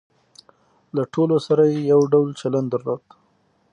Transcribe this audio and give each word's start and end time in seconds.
له 0.95 1.03
ټولو 1.13 1.37
سره 1.47 1.63
یې 1.71 1.79
یو 1.91 2.01
ډول 2.13 2.29
چلن 2.41 2.65
درلود. 2.73 3.01